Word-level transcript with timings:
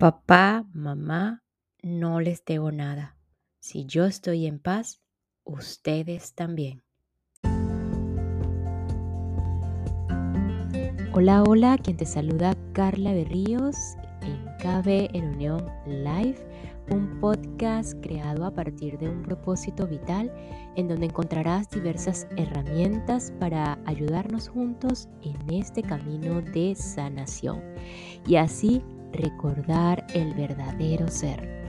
Papá, 0.00 0.64
mamá, 0.72 1.42
no 1.82 2.22
les 2.22 2.42
debo 2.46 2.72
nada. 2.72 3.18
Si 3.58 3.84
yo 3.84 4.06
estoy 4.06 4.46
en 4.46 4.58
paz, 4.58 5.02
ustedes 5.44 6.34
también. 6.34 6.82
Hola, 11.12 11.42
hola, 11.42 11.76
quien 11.76 11.98
te 11.98 12.06
saluda 12.06 12.56
Carla 12.72 13.12
Berríos 13.12 13.76
en 14.22 14.42
KB 14.56 15.14
en 15.14 15.34
Unión 15.34 15.66
Live, 15.86 16.38
un 16.90 17.20
podcast 17.20 17.92
creado 18.00 18.46
a 18.46 18.54
partir 18.54 18.98
de 18.98 19.10
un 19.10 19.22
propósito 19.22 19.86
vital 19.86 20.32
en 20.76 20.88
donde 20.88 21.08
encontrarás 21.08 21.68
diversas 21.68 22.26
herramientas 22.38 23.34
para 23.38 23.78
ayudarnos 23.84 24.48
juntos 24.48 25.10
en 25.20 25.36
este 25.52 25.82
camino 25.82 26.40
de 26.40 26.74
sanación 26.74 27.60
y 28.26 28.36
así 28.36 28.82
recordar 29.12 30.06
el 30.14 30.34
verdadero 30.34 31.08
ser. 31.08 31.60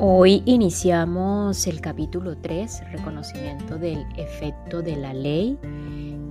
Hoy 0.00 0.42
iniciamos 0.46 1.66
el 1.66 1.80
capítulo 1.80 2.36
3, 2.38 2.92
reconocimiento 2.92 3.78
del 3.78 4.06
efecto 4.16 4.80
de 4.80 4.96
la 4.96 5.12
ley, 5.12 5.58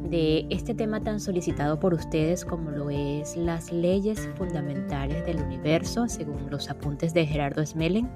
de 0.10 0.46
este 0.50 0.74
tema 0.74 1.02
tan 1.02 1.20
solicitado 1.20 1.80
por 1.80 1.94
ustedes 1.94 2.46
como 2.46 2.72
lo 2.72 2.90
es 2.90 3.36
las 3.36 3.72
leyes 3.72 4.30
fundamentales 4.36 5.26
del 5.26 5.42
universo, 5.42 6.08
según 6.08 6.50
los 6.50 6.70
apuntes 6.70 7.14
de 7.14 7.26
Gerardo 7.26 7.66
Smelen. 7.66 8.10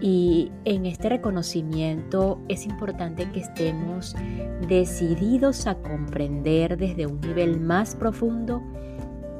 Y 0.00 0.50
en 0.64 0.86
este 0.86 1.08
reconocimiento 1.08 2.40
es 2.48 2.66
importante 2.66 3.30
que 3.30 3.40
estemos 3.40 4.14
decididos 4.68 5.66
a 5.66 5.74
comprender 5.74 6.76
desde 6.76 7.06
un 7.06 7.20
nivel 7.20 7.60
más 7.60 7.94
profundo 7.94 8.62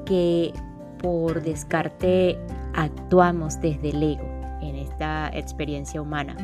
que 0.05 0.53
por 1.01 1.43
descarte 1.43 2.39
actuamos 2.75 3.61
desde 3.61 3.91
el 3.91 4.03
ego 4.03 4.29
en 4.61 4.77
esta 4.77 5.31
experiencia 5.33 6.03
humana. 6.03 6.37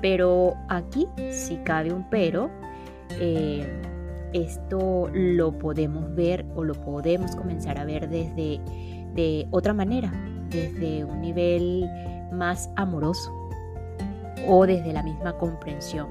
Pero 0.00 0.54
aquí, 0.68 1.06
si 1.30 1.56
cabe 1.58 1.92
un 1.92 2.08
pero, 2.10 2.50
eh, 3.20 3.66
esto 4.32 5.08
lo 5.12 5.58
podemos 5.58 6.14
ver 6.14 6.44
o 6.54 6.64
lo 6.64 6.74
podemos 6.74 7.34
comenzar 7.36 7.78
a 7.78 7.84
ver 7.84 8.08
desde 8.08 8.60
de 9.14 9.46
otra 9.50 9.74
manera, 9.74 10.12
desde 10.50 11.04
un 11.04 11.20
nivel 11.20 11.88
más 12.32 12.70
amoroso 12.76 13.30
o 14.46 14.66
desde 14.66 14.92
la 14.92 15.02
misma 15.02 15.36
comprensión. 15.36 16.08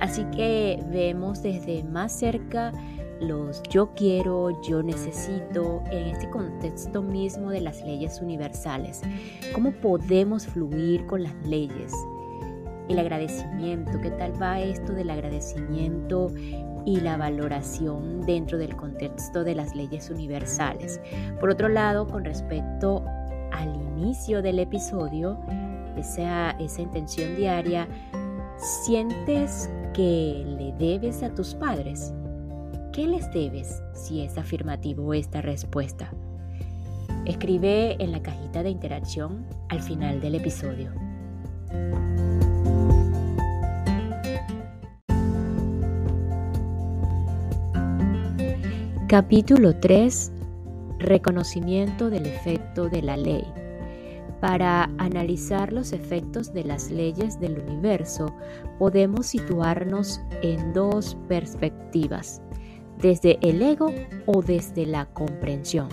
Así 0.00 0.24
que 0.26 0.82
vemos 0.90 1.42
desde 1.42 1.82
más 1.84 2.12
cerca 2.12 2.72
los 3.20 3.62
yo 3.70 3.94
quiero, 3.94 4.60
yo 4.62 4.82
necesito, 4.82 5.82
en 5.90 6.08
este 6.08 6.28
contexto 6.30 7.02
mismo 7.02 7.50
de 7.50 7.60
las 7.60 7.82
leyes 7.84 8.20
universales. 8.20 9.02
¿Cómo 9.52 9.72
podemos 9.72 10.46
fluir 10.46 11.06
con 11.06 11.22
las 11.22 11.34
leyes? 11.46 11.92
El 12.88 12.98
agradecimiento, 12.98 14.00
¿qué 14.00 14.10
tal 14.10 14.40
va 14.40 14.60
esto 14.60 14.92
del 14.92 15.10
agradecimiento 15.10 16.30
y 16.84 17.00
la 17.00 17.16
valoración 17.16 18.20
dentro 18.22 18.58
del 18.58 18.76
contexto 18.76 19.44
de 19.44 19.54
las 19.54 19.74
leyes 19.74 20.10
universales? 20.10 21.00
Por 21.40 21.50
otro 21.50 21.68
lado, 21.68 22.06
con 22.06 22.24
respecto 22.24 23.04
al 23.52 23.74
inicio 23.74 24.42
del 24.42 24.58
episodio, 24.58 25.38
esa, 25.96 26.52
esa 26.52 26.82
intención 26.82 27.36
diaria, 27.36 27.88
¿sientes 28.56 29.70
que 29.92 30.44
le 30.58 30.72
debes 30.78 31.22
a 31.22 31.32
tus 31.34 31.54
padres? 31.54 32.12
¿Qué 32.92 33.06
les 33.06 33.30
debes 33.32 33.82
si 33.92 34.22
es 34.22 34.38
afirmativo 34.38 35.14
esta 35.14 35.40
respuesta? 35.40 36.12
Escribe 37.24 37.96
en 37.98 38.12
la 38.12 38.22
cajita 38.22 38.62
de 38.62 38.70
interacción 38.70 39.46
al 39.68 39.80
final 39.80 40.20
del 40.20 40.34
episodio. 40.34 40.92
Capítulo 49.08 49.76
3. 49.76 50.32
Reconocimiento 50.98 52.08
del 52.08 52.24
efecto 52.24 52.88
de 52.88 53.02
la 53.02 53.18
ley. 53.18 53.44
Para 54.40 54.84
analizar 54.96 55.74
los 55.74 55.92
efectos 55.92 56.54
de 56.54 56.64
las 56.64 56.90
leyes 56.90 57.38
del 57.38 57.58
universo, 57.58 58.34
podemos 58.78 59.26
situarnos 59.26 60.22
en 60.40 60.72
dos 60.72 61.18
perspectivas 61.28 62.40
desde 62.98 63.38
el 63.42 63.60
ego 63.60 63.92
o 64.24 64.40
desde 64.40 64.86
la 64.86 65.04
comprensión. 65.12 65.88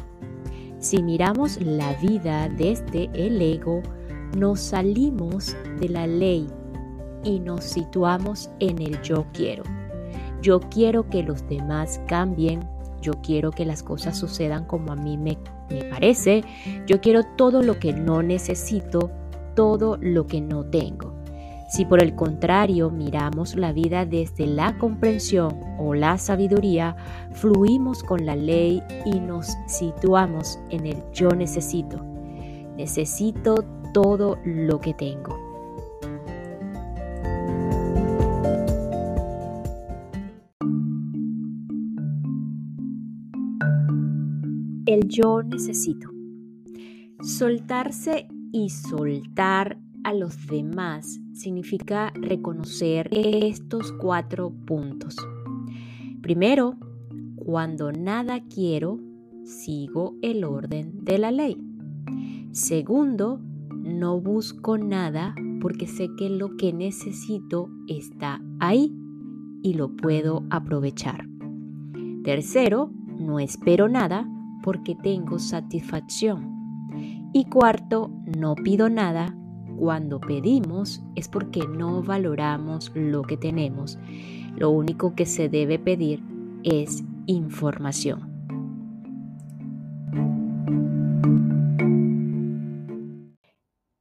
Si 0.80 1.04
miramos 1.04 1.62
la 1.62 1.94
vida 1.96 2.48
desde 2.48 3.10
el 3.14 3.42
ego, 3.42 3.82
nos 4.38 4.62
salimos 4.62 5.54
de 5.82 5.90
la 5.90 6.08
ley 6.08 6.48
y 7.26 7.42
nos 7.42 7.66
situamos 7.66 8.50
en 8.62 8.82
el 8.82 9.02
yo 9.02 9.26
quiero. 9.34 9.64
Yo 10.42 10.60
quiero 10.60 11.08
que 11.10 11.22
los 11.22 11.48
demás 11.50 12.02
cambien, 12.08 12.71
yo 13.02 13.14
quiero 13.22 13.52
que 13.52 13.66
las 13.66 13.84
cosas 13.84 14.18
sucedan 14.18 14.66
como 14.66 14.92
a 14.92 14.96
mí 14.96 15.18
me, 15.18 15.38
parece, 15.90 16.44
yo 16.86 17.02
quiero 17.02 17.24
todo 17.36 17.62
lo 17.62 17.80
que 17.80 17.94
no 17.94 18.22
necesito, 18.22 19.12
todo 19.56 19.98
lo 20.00 20.28
que 20.28 20.42
no 20.42 20.66
tengo. 20.66 21.14
Si 21.70 21.86
por 21.86 22.04
el 22.04 22.16
contrario 22.16 22.90
miramos 22.90 23.56
la 23.56 23.72
vida 23.72 24.06
desde 24.06 24.46
la 24.46 24.78
comprensión 24.78 25.58
o 25.80 25.94
la 25.94 26.18
sabiduría, 26.18 26.98
fluimos 27.32 28.04
con 28.04 28.26
la 28.26 28.36
ley 28.36 28.84
y 29.06 29.20
nos 29.22 29.56
situamos 29.68 30.60
en 30.70 30.86
el 30.86 30.98
yo 31.14 31.30
necesito. 31.30 32.04
Necesito 32.76 33.64
todo 33.94 34.38
lo 34.44 34.80
que 34.80 34.94
tengo. 34.94 35.51
El 44.92 45.08
yo 45.08 45.42
necesito. 45.42 46.10
Soltarse 47.22 48.28
y 48.52 48.72
soltar 48.72 49.80
a 50.04 50.14
los 50.14 50.48
demás 50.48 51.18
significa 51.32 52.12
reconocer 52.14 53.08
estos 53.14 53.94
cuatro 53.94 54.52
puntos. 54.66 55.16
Primero, 56.22 56.76
cuando 57.38 57.94
nada 57.94 58.44
quiero, 58.54 59.00
sigo 59.46 60.18
el 60.22 60.44
orden 60.44 61.06
de 61.06 61.20
la 61.20 61.32
ley. 61.32 61.56
Segundo, 62.52 63.40
no 63.70 64.20
busco 64.20 64.78
nada 64.78 65.34
porque 65.62 65.88
sé 65.88 66.10
que 66.18 66.30
lo 66.30 66.58
que 66.58 66.74
necesito 66.74 67.70
está 67.88 68.42
ahí 68.60 68.94
y 69.64 69.76
lo 69.76 69.96
puedo 69.96 70.44
aprovechar. 70.50 71.30
Tercero, 72.26 72.92
no 73.18 73.40
espero 73.40 73.88
nada 73.88 74.28
porque 74.62 74.96
tengo 74.96 75.40
satisfacción. 75.40 77.30
Y 77.34 77.46
cuarto, 77.46 78.12
no 78.38 78.56
pido 78.56 78.90
nada 78.90 79.36
cuando 79.78 80.20
pedimos 80.20 81.02
es 81.16 81.28
porque 81.28 81.62
no 81.68 82.04
valoramos 82.04 82.92
lo 82.94 83.24
que 83.24 83.38
tenemos. 83.38 83.98
Lo 84.56 84.70
único 84.70 85.16
que 85.16 85.26
se 85.26 85.50
debe 85.50 85.80
pedir 85.80 86.24
es 86.64 87.04
información. 87.26 88.30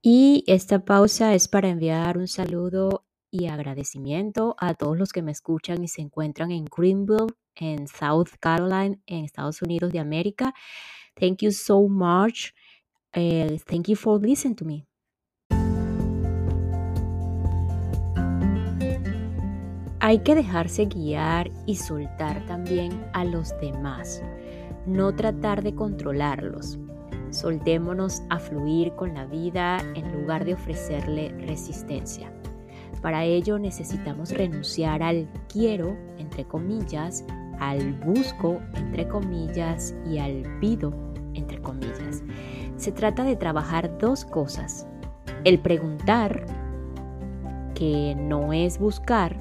Y 0.03 0.45
esta 0.47 0.85
pausa 0.85 1.35
es 1.35 1.49
para 1.49 1.69
enviar 1.69 2.19
un 2.19 2.27
saludo 2.27 3.05
y 3.31 3.47
agradecimiento 3.47 4.57
a 4.59 4.75
todos 4.75 4.99
los 4.99 5.13
que 5.13 5.23
me 5.23 5.31
escuchan 5.31 5.85
y 5.85 5.89
se 5.89 6.03
encuentran 6.03 6.51
en 6.51 6.65
Greenville, 6.65 7.35
en 7.55 7.87
South 7.87 8.31
Carolina, 8.41 8.97
en 9.07 9.25
Estados 9.25 9.63
Unidos 9.63 9.93
de 9.93 9.99
América. 9.99 10.53
Thank 11.15 11.43
you 11.43 11.53
so 11.53 11.89
much. 11.89 12.53
Uh, 13.15 13.59
thank 13.67 13.89
you 13.89 13.97
for 13.97 14.21
listening 14.21 14.57
to 14.57 14.65
me. 14.65 14.87
Hay 20.03 20.21
que 20.21 20.35
dejarse 20.35 20.87
guiar 20.87 21.51
y 21.67 21.77
soltar 21.77 22.47
también 22.47 23.07
a 23.13 23.23
los 23.25 23.51
demás, 23.61 24.23
no 24.87 25.15
tratar 25.15 25.63
de 25.63 25.75
controlarlos. 25.75 26.79
Soltémonos 27.31 28.23
a 28.31 28.39
fluir 28.39 28.95
con 28.97 29.15
la 29.15 29.27
vida 29.27 29.79
en 29.95 30.11
lugar 30.13 30.47
de 30.47 30.55
ofrecerle 30.55 31.29
resistencia. 31.47 32.33
Para 33.03 33.25
ello 33.25 33.59
necesitamos 33.59 34.31
renunciar 34.31 35.03
al 35.03 35.29
quiero, 35.49 35.97
entre 36.19 36.45
comillas, 36.45 37.25
al 37.59 37.95
busco, 37.95 38.61
entre 38.75 39.09
comillas, 39.09 39.95
y 40.11 40.19
al 40.19 40.43
pido, 40.61 40.93
entre 41.35 41.61
comillas. 41.61 42.23
Se 42.77 42.93
trata 42.93 43.25
de 43.25 43.37
trabajar 43.37 43.99
dos 43.99 44.25
cosas. 44.25 44.87
El 45.45 45.59
preguntar, 45.59 46.45
que 47.75 48.15
no 48.19 48.53
es 48.53 48.79
buscar, 48.79 49.37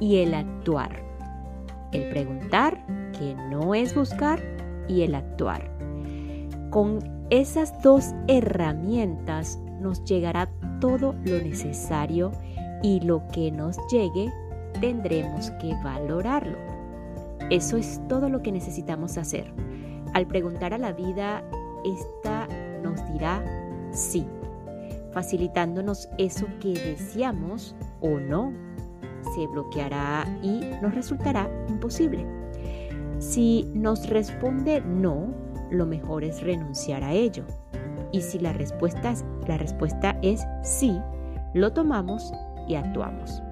y 0.00 0.18
el 0.18 0.34
actuar. 0.34 1.06
el 1.90 2.10
preguntar, 2.10 2.84
que 3.18 3.34
no 3.50 3.74
es 3.74 3.94
buscar, 3.94 4.40
y 4.88 5.02
el 5.02 5.14
actuar. 5.14 5.70
Con 6.70 6.98
esas 7.30 7.82
dos 7.82 8.14
herramientas 8.26 9.58
nos 9.80 10.04
llegará 10.04 10.50
todo 10.80 11.14
lo 11.24 11.38
necesario 11.42 12.32
y 12.82 13.00
lo 13.00 13.26
que 13.28 13.50
nos 13.50 13.76
llegue 13.90 14.32
tendremos 14.80 15.50
que 15.52 15.74
valorarlo. 15.82 16.58
Eso 17.50 17.76
es 17.76 18.00
todo 18.08 18.28
lo 18.28 18.42
que 18.42 18.52
necesitamos 18.52 19.16
hacer. 19.16 19.52
Al 20.14 20.26
preguntar 20.26 20.74
a 20.74 20.78
la 20.78 20.92
vida, 20.92 21.42
esta 21.84 22.46
nos 22.82 23.04
dirá 23.12 23.42
sí, 23.92 24.26
facilitándonos 25.12 26.08
eso 26.18 26.46
que 26.60 26.74
deseamos 26.74 27.74
o 28.00 28.18
no. 28.18 28.52
Se 29.34 29.46
bloqueará 29.46 30.24
y 30.42 30.60
nos 30.82 30.94
resultará 30.94 31.50
imposible. 31.68 32.26
Si 33.18 33.70
nos 33.74 34.08
responde 34.08 34.80
no, 34.80 35.28
lo 35.70 35.86
mejor 35.86 36.24
es 36.24 36.42
renunciar 36.42 37.02
a 37.02 37.12
ello. 37.12 37.44
Y 38.12 38.22
si 38.22 38.38
la 38.38 38.52
respuesta, 38.52 39.14
la 39.46 39.58
respuesta 39.58 40.18
es 40.22 40.42
sí, 40.62 40.98
lo 41.52 41.72
tomamos 41.72 42.32
y 42.68 42.74
actuamos. 42.74 43.42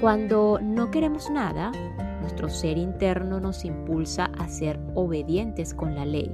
Cuando 0.00 0.58
no 0.62 0.90
queremos 0.90 1.28
nada, 1.30 1.72
nuestro 2.20 2.48
ser 2.48 2.78
interno 2.78 3.40
nos 3.40 3.64
impulsa 3.64 4.30
a 4.38 4.48
ser 4.48 4.78
obedientes 4.94 5.74
con 5.74 5.94
la 5.94 6.04
ley, 6.04 6.30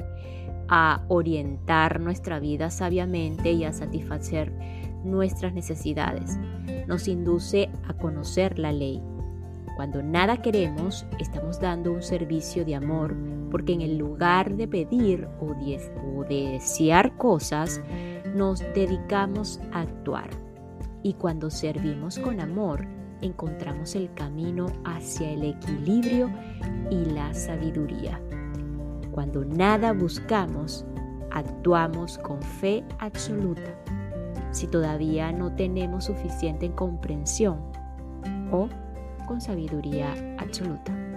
a 0.68 1.02
orientar 1.08 2.00
nuestra 2.00 2.40
vida 2.40 2.70
sabiamente 2.70 3.52
y 3.52 3.64
a 3.64 3.72
satisfacer 3.72 4.52
nuestras 5.04 5.54
necesidades. 5.54 6.38
Nos 6.86 7.08
induce 7.08 7.70
a 7.88 7.94
conocer 7.94 8.58
la 8.58 8.72
ley. 8.72 9.02
Cuando 9.76 10.02
nada 10.02 10.38
queremos, 10.38 11.06
estamos 11.18 11.60
dando 11.60 11.92
un 11.92 12.02
servicio 12.02 12.64
de 12.64 12.74
amor 12.74 13.14
porque 13.50 13.72
en 13.72 13.82
el 13.82 13.98
lugar 13.98 14.56
de 14.56 14.66
pedir 14.66 15.28
o 15.40 15.54
de, 16.24 16.48
desear 16.50 17.16
cosas, 17.16 17.80
nos 18.34 18.58
dedicamos 18.74 19.60
a 19.72 19.82
actuar. 19.82 20.28
Y 21.04 21.12
cuando 21.12 21.50
servimos 21.50 22.18
con 22.18 22.40
amor, 22.40 22.86
encontramos 23.20 23.94
el 23.94 24.12
camino 24.14 24.66
hacia 24.84 25.30
el 25.30 25.44
equilibrio 25.44 26.30
y 26.90 27.04
la 27.04 27.32
sabiduría. 27.34 28.20
Cuando 29.12 29.44
nada 29.44 29.92
buscamos, 29.92 30.86
actuamos 31.30 32.18
con 32.18 32.42
fe 32.42 32.82
absoluta. 32.98 33.78
Si 34.50 34.66
todavía 34.66 35.30
no 35.30 35.54
tenemos 35.54 36.06
suficiente 36.06 36.72
comprensión 36.72 37.60
o 38.50 38.68
con 39.26 39.42
sabiduría 39.42 40.14
absoluta. 40.38 41.13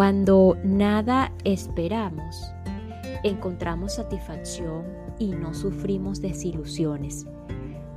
Cuando 0.00 0.56
nada 0.64 1.30
esperamos, 1.44 2.54
encontramos 3.22 3.96
satisfacción 3.96 4.86
y 5.18 5.26
no 5.32 5.52
sufrimos 5.52 6.22
desilusiones. 6.22 7.26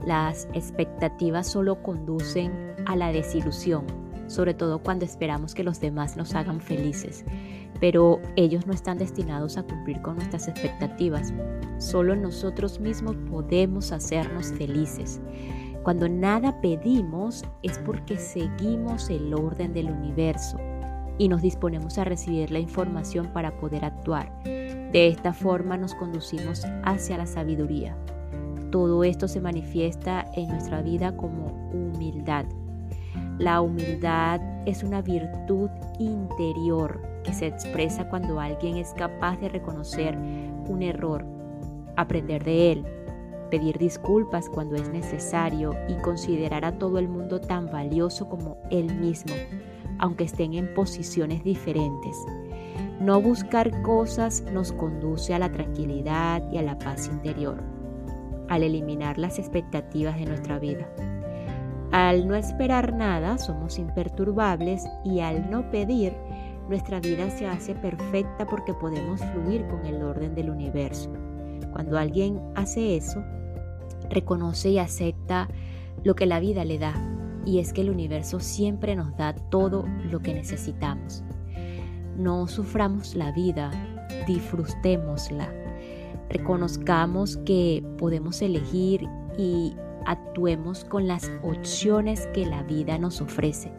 Las 0.06 0.50
expectativas 0.54 1.48
solo 1.48 1.82
conducen 1.82 2.76
a 2.88 2.98
la 2.98 3.14
desilusión, 3.14 3.86
sobre 4.28 4.54
todo 4.54 4.80
cuando 4.80 5.06
esperamos 5.06 5.56
que 5.56 5.64
los 5.64 5.80
demás 5.80 6.18
nos 6.18 6.36
hagan 6.36 6.60
felices, 6.60 7.24
pero 7.80 8.20
ellos 8.36 8.68
no 8.68 8.74
están 8.74 8.98
destinados 8.98 9.56
a 9.56 9.64
cumplir 9.64 10.02
con 10.02 10.18
nuestras 10.18 10.50
expectativas. 10.50 11.34
Solo 11.78 12.18
nosotros 12.18 12.82
mismos 12.82 13.16
podemos 13.32 13.94
hacernos 13.94 14.52
felices. 14.52 15.22
Cuando 15.84 16.10
nada 16.10 16.60
pedimos 16.60 17.46
es 17.62 17.78
porque 17.78 18.18
seguimos 18.18 19.10
el 19.10 19.34
orden 19.34 19.72
del 19.72 19.90
universo 19.90 20.60
y 21.18 21.28
nos 21.28 21.42
disponemos 21.42 21.98
a 21.98 22.04
recibir 22.04 22.52
la 22.52 22.60
información 22.60 23.28
para 23.34 23.58
poder 23.58 23.86
actuar. 23.86 24.32
De 24.44 25.08
esta 25.08 25.34
forma 25.34 25.78
nos 25.78 25.94
conducimos 25.96 26.66
hacia 26.84 27.18
la 27.18 27.26
sabiduría. 27.26 27.96
Todo 28.72 29.04
esto 29.04 29.28
se 29.28 29.40
manifiesta 29.40 30.26
en 30.36 30.50
nuestra 30.50 30.82
vida 30.82 31.16
como 31.16 31.48
humildad. 31.72 32.46
La 33.38 33.62
humildad 33.62 34.42
es 34.66 34.84
una 34.84 35.02
virtud 35.02 35.70
interior 36.00 37.02
que 37.24 37.34
se 37.34 37.48
expresa 37.48 38.08
cuando 38.10 38.40
alguien 38.40 38.78
es 38.78 38.94
capaz 38.94 39.38
de 39.38 39.50
reconocer 39.50 40.16
un 40.16 40.82
error, 40.82 41.26
aprender 41.96 42.44
de 42.44 42.72
él, 42.72 42.86
pedir 43.50 43.78
disculpas 43.78 44.50
cuando 44.50 44.76
es 44.76 44.90
necesario 44.90 45.76
y 45.88 45.96
considerar 45.96 46.66
a 46.66 46.78
todo 46.78 46.98
el 46.98 47.08
mundo 47.08 47.40
tan 47.40 47.68
valioso 47.68 48.28
como 48.28 48.58
él 48.72 48.94
mismo 48.96 49.34
aunque 50.04 50.26
estén 50.26 50.54
en 50.54 50.74
posiciones 50.74 51.46
diferentes. 51.46 52.18
No 53.00 53.22
buscar 53.22 53.82
cosas 53.84 54.44
nos 54.52 54.74
conduce 54.74 55.34
a 55.34 55.40
la 55.40 55.50
tranquilidad 55.50 56.44
y 56.52 56.58
a 56.58 56.62
la 56.62 56.78
paz 56.78 57.08
interior, 57.08 57.64
al 58.50 58.64
eliminar 58.64 59.18
las 59.18 59.40
expectativas 59.40 60.20
de 60.20 60.26
nuestra 60.26 60.60
vida. 60.60 60.86
Al 61.94 62.28
no 62.28 62.36
esperar 62.36 62.94
nada, 62.94 63.38
somos 63.38 63.80
imperturbables 63.80 64.84
y 65.06 65.22
al 65.22 65.50
no 65.50 65.72
pedir, 65.72 66.12
nuestra 66.68 67.00
vida 67.00 67.30
se 67.30 67.48
hace 67.48 67.74
perfecta 67.74 68.46
porque 68.46 68.74
podemos 68.74 69.22
fluir 69.22 69.66
con 69.68 69.86
el 69.86 70.04
orden 70.04 70.36
del 70.36 70.50
universo. 70.50 71.14
Cuando 71.72 71.98
alguien 71.98 72.42
hace 72.56 72.98
eso, 72.98 73.24
reconoce 74.10 74.72
y 74.72 74.80
acepta 74.80 75.48
lo 76.04 76.14
que 76.14 76.26
la 76.26 76.42
vida 76.42 76.66
le 76.66 76.78
da 76.78 77.13
y 77.46 77.60
es 77.60 77.74
que 77.74 77.82
el 77.82 77.90
universo 77.90 78.40
siempre 78.40 78.96
nos 78.96 79.16
da 79.18 79.34
todo 79.34 79.86
lo 80.10 80.22
que 80.22 80.34
necesitamos. 80.34 81.24
No 82.18 82.48
suframos 82.48 83.16
la 83.16 83.32
vida, 83.32 83.72
disfrutémosla. 84.28 85.52
Reconozcamos 86.30 87.38
que 87.38 87.84
podemos 87.98 88.42
elegir 88.42 89.08
y 89.38 89.76
actuemos 90.06 90.86
con 90.86 91.08
las 91.08 91.32
opciones 91.44 92.28
que 92.34 92.46
la 92.46 92.64
vida 92.64 92.98
nos 92.98 93.22
ofrece. 93.22 93.72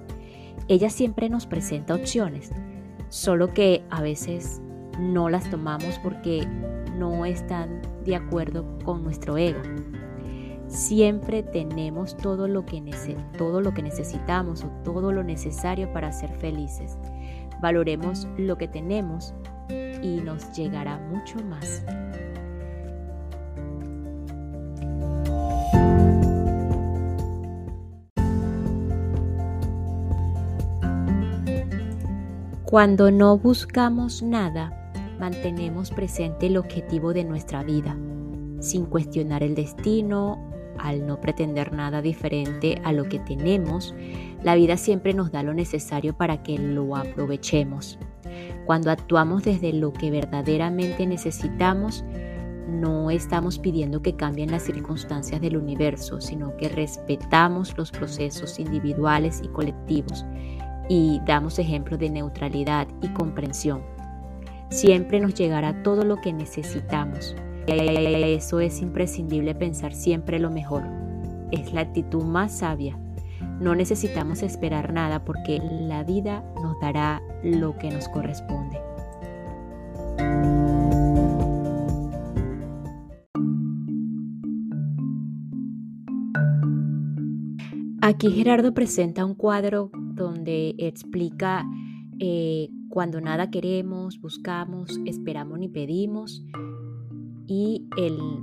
Ella 0.69 0.90
siempre 0.90 1.28
nos 1.28 1.46
presenta 1.46 1.94
opciones, 1.94 2.50
solo 3.08 3.52
que 3.52 3.84
a 3.90 4.02
veces 4.02 4.60
no 4.99 5.28
las 5.28 5.50
tomamos 5.50 5.99
porque 6.02 6.46
no 6.96 7.26
están 7.26 7.82
de 8.05 8.17
acuerdo 8.17 8.78
con 8.84 9.02
nuestro 9.02 9.36
ego. 9.36 9.60
Siempre 10.68 11.42
tenemos 11.42 12.16
todo 12.16 12.48
lo, 12.48 12.64
que 12.64 12.82
todo 13.38 13.60
lo 13.60 13.74
que 13.74 13.82
necesitamos 13.82 14.64
o 14.64 14.68
todo 14.82 15.12
lo 15.12 15.22
necesario 15.22 15.92
para 15.92 16.12
ser 16.12 16.30
felices. 16.30 16.98
Valoremos 17.60 18.26
lo 18.36 18.58
que 18.58 18.68
tenemos 18.68 19.34
y 20.02 20.20
nos 20.20 20.52
llegará 20.52 20.98
mucho 20.98 21.38
más. 21.44 21.84
Cuando 32.64 33.12
no 33.12 33.38
buscamos 33.38 34.22
nada, 34.22 34.92
mantenemos 35.20 35.92
presente 35.92 36.48
el 36.48 36.56
objetivo 36.56 37.12
de 37.12 37.22
nuestra 37.22 37.62
vida, 37.62 37.96
sin 38.58 38.86
cuestionar 38.86 39.44
el 39.44 39.54
destino 39.54 40.54
al 40.78 41.06
no 41.06 41.20
pretender 41.20 41.72
nada 41.72 42.02
diferente 42.02 42.81
a 42.84 42.93
lo 42.93 43.04
que 43.04 43.19
tenemos, 43.19 43.94
la 44.43 44.54
vida 44.54 44.76
siempre 44.76 45.14
nos 45.14 45.32
da 45.32 45.43
lo 45.43 45.54
necesario 45.54 46.16
para 46.16 46.43
que 46.43 46.58
lo 46.58 46.96
aprovechemos. 46.96 47.98
Cuando 48.66 48.90
actuamos 48.90 49.44
desde 49.44 49.72
lo 49.72 49.93
que 49.93 50.10
verdaderamente 50.10 51.06
necesitamos, 51.06 52.04
no 52.69 53.10
estamos 53.10 53.58
pidiendo 53.58 54.02
que 54.02 54.16
cambien 54.16 54.50
las 54.50 54.62
circunstancias 54.62 55.40
del 55.40 55.56
universo, 55.56 56.20
sino 56.20 56.56
que 56.56 56.69
respetamos 56.69 57.76
los 57.76 57.90
procesos 57.90 58.58
individuales 58.58 59.40
y 59.43 59.48
colectivos 59.48 60.24
y 60.88 61.20
damos 61.26 61.58
ejemplos 61.58 61.98
de 62.00 62.10
neutralidad 62.10 62.88
y 63.02 63.08
comprensión. 63.08 63.82
Siempre 64.70 65.20
nos 65.20 65.34
llegará 65.34 65.82
todo 65.82 66.04
lo 66.04 66.16
que 66.20 66.32
necesitamos 66.32 67.36
eso 67.66 68.60
es 68.60 68.80
imprescindible 68.82 69.54
pensar 69.54 69.94
siempre 69.94 70.38
lo 70.38 70.50
mejor. 70.50 70.82
Es 71.50 71.72
la 71.72 71.82
actitud 71.82 72.24
más 72.24 72.58
sabia. 72.58 72.98
No 73.60 73.74
necesitamos 73.74 74.42
esperar 74.42 74.92
nada 74.92 75.24
porque 75.24 75.60
la 75.60 76.02
vida 76.02 76.44
nos 76.62 76.78
dará 76.80 77.22
lo 77.42 77.76
que 77.78 77.90
nos 77.90 78.08
corresponde. 78.08 78.80
Aquí 88.00 88.30
Gerardo 88.30 88.74
presenta 88.74 89.24
un 89.24 89.34
cuadro 89.34 89.90
donde 89.94 90.74
explica 90.76 91.64
eh, 92.18 92.68
cuando 92.90 93.20
nada 93.22 93.50
queremos, 93.50 94.20
buscamos, 94.20 95.00
esperamos 95.06 95.58
ni 95.58 95.68
pedimos, 95.68 96.44
y 97.46 97.86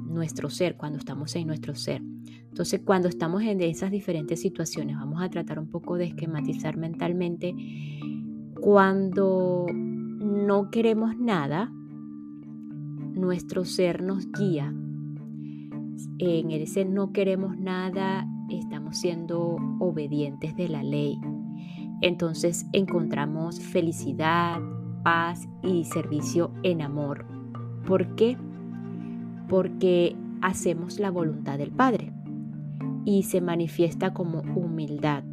nuestro 0.07 0.49
ser, 0.49 0.77
cuando 0.77 0.99
estamos 0.99 1.35
en 1.35 1.47
nuestro 1.47 1.75
ser. 1.75 2.01
Entonces, 2.49 2.81
cuando 2.83 3.07
estamos 3.07 3.43
en 3.43 3.61
esas 3.61 3.91
diferentes 3.91 4.41
situaciones, 4.41 4.97
vamos 4.97 5.21
a 5.21 5.29
tratar 5.29 5.57
un 5.57 5.67
poco 5.67 5.95
de 5.95 6.05
esquematizar 6.05 6.77
mentalmente. 6.77 7.55
Cuando 8.59 9.65
no 9.73 10.69
queremos 10.69 11.17
nada, 11.17 11.71
nuestro 13.13 13.65
ser 13.65 14.03
nos 14.03 14.31
guía. 14.31 14.73
En 16.19 16.51
ese 16.51 16.85
no 16.85 17.11
queremos 17.11 17.57
nada, 17.57 18.27
estamos 18.49 18.97
siendo 18.97 19.57
obedientes 19.79 20.55
de 20.55 20.69
la 20.69 20.83
ley. 20.83 21.19
Entonces 22.01 22.65
encontramos 22.73 23.59
felicidad, 23.59 24.59
paz 25.03 25.47
y 25.63 25.85
servicio 25.85 26.51
en 26.63 26.81
amor. 26.81 27.25
¿Por 27.87 28.15
qué? 28.15 28.37
Porque 29.51 30.15
hacemos 30.41 30.97
la 30.97 31.11
voluntad 31.11 31.57
del 31.57 31.71
Padre 31.71 32.13
y 33.03 33.23
se 33.23 33.41
manifiesta 33.41 34.13
como 34.13 34.43
humildad. 34.55 35.25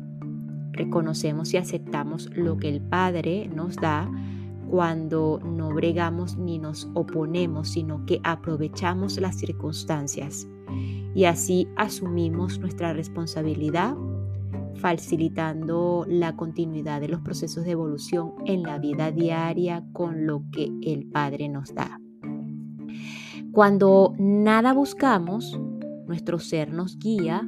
Reconocemos 0.73 1.55
y 1.55 1.57
aceptamos 1.57 2.29
lo 2.35 2.57
que 2.57 2.69
el 2.69 2.81
Padre 2.81 3.49
nos 3.55 3.77
da 3.77 4.11
cuando 4.69 5.39
no 5.45 5.73
bregamos 5.73 6.37
ni 6.37 6.59
nos 6.59 6.91
oponemos, 6.95 7.69
sino 7.69 8.05
que 8.07 8.21
aprovechamos 8.25 9.21
las 9.21 9.39
circunstancias 9.39 10.49
y 11.15 11.25
así 11.25 11.69
asumimos 11.77 12.59
nuestra 12.59 12.93
responsabilidad, 12.93 13.97
facilitando 14.75 16.05
la 16.09 16.37
continuidad 16.37 17.01
de 17.01 17.09
los 17.09 17.21
procesos 17.21 17.65
de 17.65 17.73
evolución 17.73 18.35
en 18.47 18.63
la 18.63 18.79
vida 18.79 19.11
diaria 19.11 19.85
con 19.93 20.27
lo 20.27 20.43
que 20.53 20.71
el 20.83 21.07
Padre 21.07 21.49
nos 21.49 21.75
da. 21.75 21.99
Cuando 23.59 24.15
nada 24.19 24.73
buscamos, 24.73 25.59
nuestro 26.07 26.39
ser 26.39 26.73
nos 26.73 26.97
guía 26.97 27.45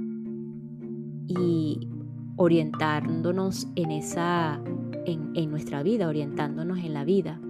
y 1.29 1.89
orientándonos 2.35 3.69
en 3.77 3.93
esa 3.93 4.61
en, 5.07 5.51
nuestra 5.53 5.85
vida, 5.85 6.09
orientándonos 6.09 6.81
en 6.81 6.95
la 6.95 7.05
vida. 7.05 7.41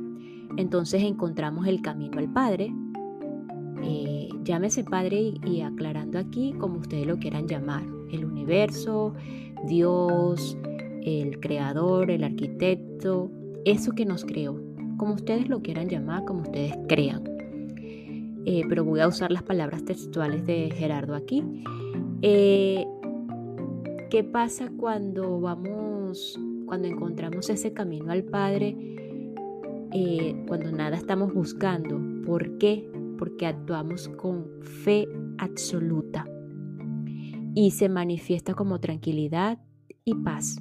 Entonces 0.58 1.02
encontramos 1.04 1.68
el 1.68 1.80
camino 1.80 2.18
al 2.18 2.30
Padre. 2.30 2.70
Eh, 3.82 4.28
llámese 4.44 4.84
Padre 4.84 5.32
y, 5.42 5.62
aclarando 5.62 6.18
aquí 6.18 6.52
como 6.58 6.80
ustedes 6.80 7.06
lo 7.06 7.16
quieran 7.16 7.48
llamar. 7.48 7.84
El 8.12 8.26
universo, 8.26 9.14
Dios, 9.68 10.58
el 11.00 11.40
creador, 11.40 12.10
el 12.10 12.24
arquitecto, 12.24 13.30
eso 13.64 13.92
que 13.92 14.04
nos 14.04 14.26
creó. 14.26 14.60
Como 14.98 15.14
ustedes 15.14 15.48
lo 15.48 15.62
quieran 15.62 15.88
llamar, 15.88 16.26
como 16.26 16.42
ustedes 16.42 16.74
crean. 16.88 17.29
Eh, 18.46 18.62
pero 18.68 18.84
voy 18.84 19.00
a 19.00 19.08
usar 19.08 19.30
las 19.30 19.42
palabras 19.42 19.84
textuales 19.84 20.46
de 20.46 20.70
Gerardo 20.70 21.14
aquí. 21.14 21.44
Eh, 22.22 22.86
¿Qué 24.10 24.24
pasa 24.24 24.70
cuando 24.76 25.40
vamos 25.40 26.38
cuando 26.70 26.86
encontramos 26.86 27.50
ese 27.50 27.72
camino 27.72 28.12
al 28.12 28.22
Padre, 28.22 28.76
eh, 29.92 30.44
cuando 30.46 30.70
nada 30.70 30.96
estamos 30.96 31.34
buscando. 31.34 32.00
¿Por 32.24 32.58
qué? 32.58 32.88
Porque 33.18 33.44
actuamos 33.44 34.08
con 34.08 34.46
fe 34.62 35.08
absoluta 35.38 36.28
y 37.56 37.72
se 37.72 37.88
manifiesta 37.88 38.54
como 38.54 38.78
tranquilidad 38.78 39.58
y 40.04 40.14
paz. 40.14 40.58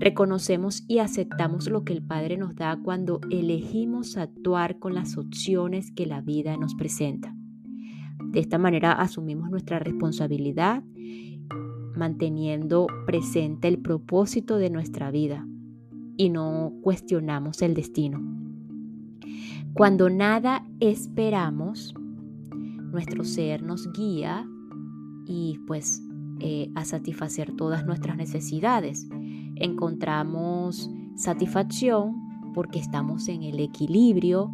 Reconocemos 0.00 0.82
y 0.88 0.98
aceptamos 0.98 1.68
lo 1.68 1.84
que 1.84 1.92
el 1.92 2.02
Padre 2.02 2.38
nos 2.38 2.56
da 2.56 2.80
cuando 2.82 3.20
elegimos 3.30 4.16
actuar 4.16 4.78
con 4.78 4.94
las 4.94 5.18
opciones 5.18 5.92
que 5.92 6.06
la 6.06 6.22
vida 6.22 6.56
nos 6.56 6.74
presenta. 6.74 7.36
De 8.32 8.40
esta 8.40 8.56
manera 8.56 8.92
asumimos 8.92 9.50
nuestra 9.50 9.78
responsabilidad 9.78 10.82
manteniendo 11.94 12.86
presente 13.06 13.68
el 13.68 13.78
propósito 13.78 14.56
de 14.56 14.70
nuestra 14.70 15.10
vida 15.10 15.46
y 16.16 16.30
no 16.30 16.72
cuestionamos 16.82 17.60
el 17.60 17.74
destino. 17.74 18.20
Cuando 19.74 20.08
nada 20.08 20.66
esperamos, 20.80 21.94
nuestro 22.90 23.24
ser 23.24 23.62
nos 23.62 23.92
guía 23.92 24.48
y 25.26 25.58
pues 25.66 26.02
eh, 26.40 26.70
a 26.74 26.86
satisfacer 26.86 27.52
todas 27.52 27.84
nuestras 27.84 28.16
necesidades. 28.16 29.06
Encontramos 29.60 30.90
satisfacción 31.14 32.52
porque 32.52 32.78
estamos 32.78 33.28
en 33.28 33.42
el 33.42 33.60
equilibrio 33.60 34.50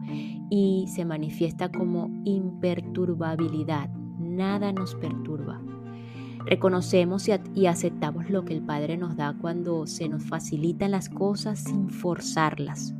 y 0.50 0.86
se 0.88 1.04
manifiesta 1.04 1.70
como 1.70 2.10
imperturbabilidad. 2.24 3.88
Nada 4.18 4.72
nos 4.72 4.94
perturba. 4.94 5.62
Reconocemos 6.44 7.28
y 7.54 7.66
aceptamos 7.66 8.30
lo 8.30 8.44
que 8.44 8.54
el 8.54 8.62
Padre 8.62 8.96
nos 8.96 9.16
da 9.16 9.34
cuando 9.40 9.86
se 9.86 10.08
nos 10.08 10.24
facilitan 10.24 10.90
las 10.90 11.08
cosas 11.08 11.60
sin 11.60 11.88
forzarlas. 11.88 12.94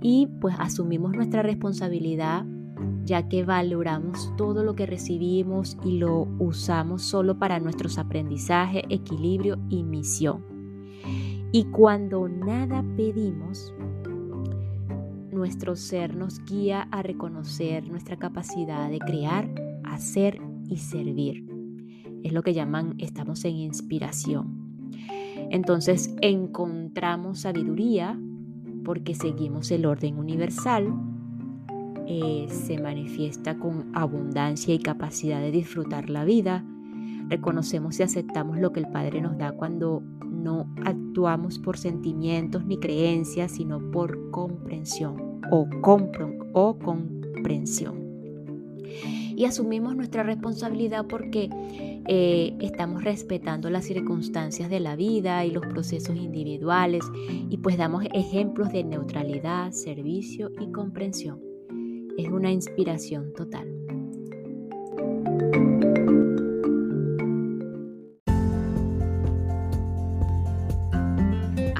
Y 0.00 0.28
pues 0.40 0.54
asumimos 0.58 1.12
nuestra 1.12 1.42
responsabilidad 1.42 2.46
ya 3.04 3.28
que 3.28 3.44
valoramos 3.44 4.32
todo 4.36 4.64
lo 4.64 4.74
que 4.74 4.86
recibimos 4.86 5.76
y 5.84 5.98
lo 5.98 6.26
usamos 6.38 7.02
solo 7.02 7.38
para 7.38 7.60
nuestros 7.60 7.98
aprendizajes, 7.98 8.82
equilibrio 8.88 9.58
y 9.68 9.82
misión. 9.82 10.53
Y 11.56 11.66
cuando 11.66 12.28
nada 12.28 12.84
pedimos, 12.96 13.72
nuestro 15.30 15.76
ser 15.76 16.16
nos 16.16 16.44
guía 16.44 16.88
a 16.90 17.00
reconocer 17.00 17.88
nuestra 17.88 18.16
capacidad 18.16 18.90
de 18.90 18.98
crear, 18.98 19.48
hacer 19.84 20.40
y 20.68 20.78
servir 20.78 21.46
es 22.24 22.32
lo 22.32 22.42
que 22.42 22.54
llaman 22.54 22.96
estamos 22.98 23.44
en 23.44 23.54
inspiración. 23.54 24.90
Entonces 25.50 26.16
encontramos 26.22 27.42
sabiduría 27.42 28.18
porque 28.82 29.14
seguimos 29.14 29.70
el 29.70 29.86
orden 29.86 30.18
universal, 30.18 30.92
eh, 32.08 32.46
se 32.48 32.80
manifiesta 32.80 33.58
con 33.58 33.92
abundancia 33.94 34.74
y 34.74 34.80
capacidad 34.80 35.40
de 35.40 35.52
disfrutar 35.52 36.10
la 36.10 36.24
vida. 36.24 36.64
Reconocemos 37.28 38.00
y 38.00 38.02
aceptamos 38.02 38.58
lo 38.58 38.72
que 38.72 38.80
el 38.80 38.88
Padre 38.88 39.20
nos 39.20 39.38
da 39.38 39.52
cuando 39.52 40.02
no 40.44 40.72
actuamos 40.84 41.58
por 41.58 41.76
sentimientos 41.78 42.64
ni 42.64 42.78
creencias, 42.78 43.52
sino 43.52 43.90
por 43.90 44.30
comprensión 44.30 45.40
o, 45.50 45.66
o 46.52 46.78
comprensión 46.78 48.04
y 49.36 49.44
asumimos 49.46 49.96
nuestra 49.96 50.22
responsabilidad 50.22 51.06
porque 51.06 51.50
eh, 52.06 52.56
estamos 52.60 53.02
respetando 53.02 53.70
las 53.70 53.84
circunstancias 53.84 54.70
de 54.70 54.80
la 54.80 54.96
vida 54.96 55.44
y 55.44 55.50
los 55.50 55.66
procesos 55.66 56.16
individuales 56.16 57.04
y 57.50 57.58
pues 57.58 57.76
damos 57.76 58.04
ejemplos 58.12 58.72
de 58.72 58.84
neutralidad, 58.84 59.72
servicio 59.72 60.50
y 60.60 60.70
comprensión. 60.70 61.40
Es 62.16 62.28
una 62.28 62.52
inspiración 62.52 63.32
total. 63.34 63.68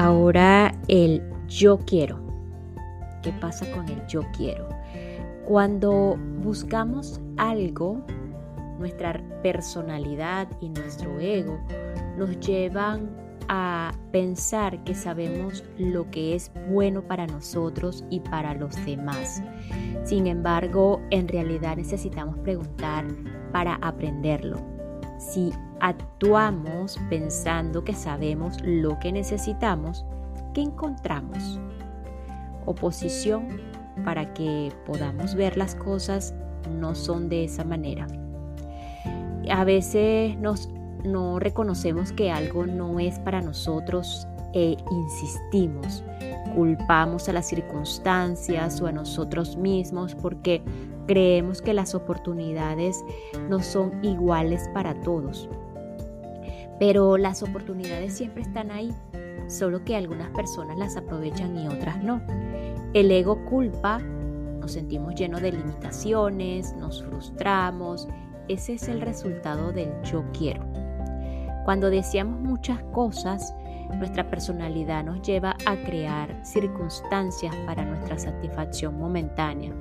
Ahora 0.04 0.70
el 0.88 1.22
yo 1.48 1.78
quiero. 1.78 2.20
¿Qué 3.22 3.32
pasa 3.40 3.64
con 3.72 3.88
el 3.88 4.06
yo 4.06 4.20
quiero? 4.36 4.68
Cuando 5.46 6.18
buscamos 6.42 7.22
algo, 7.38 8.04
nuestra 8.78 9.18
personalidad 9.42 10.46
y 10.60 10.68
nuestro 10.68 11.18
ego 11.18 11.58
nos 12.18 12.38
llevan 12.40 13.16
a 13.48 13.92
pensar 14.12 14.84
que 14.84 14.94
sabemos 14.94 15.64
lo 15.78 16.10
que 16.10 16.34
es 16.34 16.52
bueno 16.68 17.00
para 17.00 17.26
nosotros 17.26 18.04
y 18.10 18.20
para 18.20 18.52
los 18.52 18.76
demás. 18.84 19.42
Sin 20.04 20.26
embargo, 20.26 21.00
en 21.12 21.28
realidad 21.28 21.78
necesitamos 21.78 22.36
preguntar 22.40 23.06
para 23.52 23.76
aprenderlo. 23.76 24.73
Si 25.32 25.52
actuamos 25.80 26.98
pensando 27.08 27.82
que 27.82 27.94
sabemos 27.94 28.58
lo 28.62 28.98
que 28.98 29.10
necesitamos, 29.10 30.04
¿qué 30.52 30.60
encontramos? 30.60 31.58
Oposición 32.66 33.48
para 34.04 34.34
que 34.34 34.70
podamos 34.86 35.34
ver 35.34 35.56
las 35.56 35.74
cosas 35.74 36.34
no 36.70 36.94
son 36.94 37.28
de 37.28 37.44
esa 37.44 37.64
manera. 37.64 38.06
A 39.50 39.64
veces 39.64 40.38
nos, 40.38 40.68
no 41.04 41.38
reconocemos 41.38 42.12
que 42.12 42.30
algo 42.30 42.66
no 42.66 43.00
es 43.00 43.18
para 43.18 43.40
nosotros 43.40 44.28
e 44.52 44.76
insistimos. 44.90 46.04
Culpamos 46.54 47.28
a 47.28 47.32
las 47.32 47.48
circunstancias 47.48 48.80
o 48.80 48.86
a 48.86 48.92
nosotros 48.92 49.56
mismos 49.56 50.14
porque 50.14 50.62
creemos 51.06 51.62
que 51.62 51.74
las 51.74 51.94
oportunidades 51.94 53.04
no 53.48 53.62
son 53.62 54.04
iguales 54.04 54.68
para 54.72 54.94
todos. 55.00 55.48
Pero 56.78 57.16
las 57.16 57.42
oportunidades 57.42 58.14
siempre 58.14 58.42
están 58.42 58.70
ahí, 58.70 58.92
solo 59.48 59.84
que 59.84 59.96
algunas 59.96 60.30
personas 60.30 60.78
las 60.78 60.96
aprovechan 60.96 61.56
y 61.56 61.68
otras 61.68 62.02
no. 62.02 62.20
El 62.94 63.10
ego 63.10 63.44
culpa 63.46 64.00
nos 64.60 64.72
sentimos 64.72 65.14
llenos 65.14 65.42
de 65.42 65.52
limitaciones, 65.52 66.74
nos 66.74 67.02
frustramos. 67.04 68.08
Ese 68.48 68.74
es 68.74 68.88
el 68.88 69.00
resultado 69.00 69.72
del 69.72 69.90
yo 70.02 70.24
quiero. 70.36 70.64
Cuando 71.64 71.90
deseamos 71.90 72.40
muchas 72.40 72.82
cosas, 72.92 73.54
nuestra 73.96 74.28
personalidad 74.28 75.04
nos 75.04 75.22
lleva 75.22 75.56
a 75.66 75.76
crear 75.76 76.44
circunstancias 76.44 77.54
para 77.66 77.84
nuestra 77.84 78.18
satisfacción 78.18 78.98
momentánea, 78.98 79.72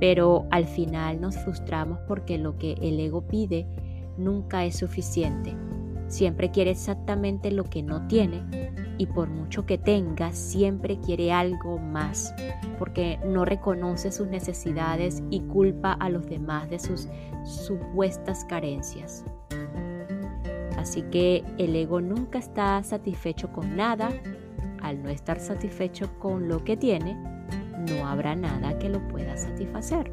pero 0.00 0.46
al 0.50 0.66
final 0.66 1.20
nos 1.20 1.36
frustramos 1.36 1.98
porque 2.06 2.38
lo 2.38 2.58
que 2.58 2.72
el 2.82 3.00
ego 3.00 3.22
pide 3.22 3.66
nunca 4.18 4.64
es 4.64 4.76
suficiente. 4.76 5.54
Siempre 6.08 6.50
quiere 6.50 6.70
exactamente 6.70 7.50
lo 7.50 7.64
que 7.64 7.82
no 7.82 8.06
tiene 8.06 8.42
y 8.98 9.06
por 9.06 9.28
mucho 9.28 9.66
que 9.66 9.78
tenga, 9.78 10.32
siempre 10.32 10.98
quiere 11.00 11.32
algo 11.32 11.78
más, 11.78 12.34
porque 12.78 13.18
no 13.26 13.44
reconoce 13.44 14.12
sus 14.12 14.26
necesidades 14.28 15.22
y 15.30 15.40
culpa 15.40 15.92
a 15.92 16.08
los 16.08 16.26
demás 16.26 16.70
de 16.70 16.78
sus 16.78 17.08
supuestas 17.44 18.44
carencias. 18.44 19.24
Así 20.76 21.02
que 21.02 21.44
el 21.58 21.74
ego 21.74 22.00
nunca 22.00 22.38
está 22.38 22.82
satisfecho 22.82 23.52
con 23.52 23.76
nada. 23.76 24.10
Al 24.82 25.02
no 25.02 25.08
estar 25.08 25.40
satisfecho 25.40 26.16
con 26.20 26.48
lo 26.48 26.62
que 26.62 26.76
tiene, 26.76 27.16
no 27.78 28.06
habrá 28.06 28.34
nada 28.34 28.78
que 28.78 28.88
lo 28.88 29.06
pueda 29.08 29.36
satisfacer. 29.36 30.10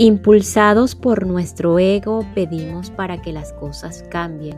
Impulsados 0.00 0.94
por 0.94 1.26
nuestro 1.26 1.80
ego, 1.80 2.24
pedimos 2.32 2.88
para 2.88 3.20
que 3.20 3.32
las 3.32 3.52
cosas 3.54 4.04
cambien. 4.10 4.56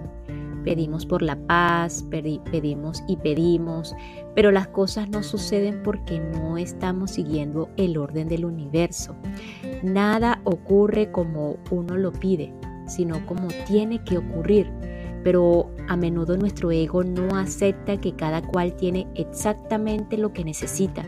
Pedimos 0.64 1.06
por 1.06 1.22
la 1.22 1.36
paz, 1.46 2.04
pedimos 2.10 3.02
y 3.08 3.16
pedimos, 3.16 3.94
pero 4.34 4.50
las 4.50 4.68
cosas 4.68 5.08
no 5.08 5.22
suceden 5.22 5.82
porque 5.82 6.20
no 6.20 6.58
estamos 6.58 7.12
siguiendo 7.12 7.70
el 7.78 7.96
orden 7.96 8.28
del 8.28 8.44
universo. 8.44 9.16
Nada 9.82 10.42
ocurre 10.44 11.10
como 11.10 11.56
uno 11.70 11.96
lo 11.96 12.12
pide, 12.12 12.52
sino 12.90 13.24
como 13.26 13.48
tiene 13.66 14.02
que 14.04 14.18
ocurrir. 14.18 14.70
Pero 15.22 15.70
a 15.88 15.96
menudo 15.96 16.36
nuestro 16.36 16.70
ego 16.70 17.04
no 17.04 17.36
acepta 17.36 18.00
que 18.00 18.14
cada 18.14 18.42
cual 18.42 18.74
tiene 18.74 19.06
exactamente 19.14 20.16
lo 20.16 20.32
que 20.32 20.44
necesita 20.44 21.04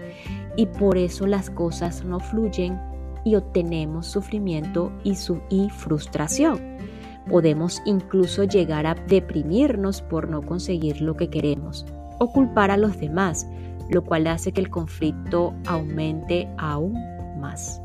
y 0.56 0.66
por 0.66 0.98
eso 0.98 1.26
las 1.26 1.50
cosas 1.50 2.04
no 2.04 2.20
fluyen 2.20 2.78
y 3.24 3.36
obtenemos 3.36 4.06
sufrimiento 4.06 4.92
y, 5.04 5.14
frustración. 5.70 6.60
Podemos 7.28 7.80
incluso 7.84 8.44
llegar 8.44 8.86
a 8.86 8.94
deprimirnos 8.94 10.02
por 10.02 10.28
no 10.28 10.42
conseguir 10.42 11.00
lo 11.00 11.16
que 11.16 11.30
queremos 11.30 11.86
o 12.18 12.32
culpar 12.32 12.70
a 12.70 12.76
los 12.76 12.98
demás, 12.98 13.46
lo 13.90 14.02
cual 14.02 14.26
hace 14.26 14.52
que 14.52 14.60
el 14.60 14.70
conflicto 14.70 15.54
aumente 15.66 16.48
aún 16.58 16.94
más. 17.38 17.80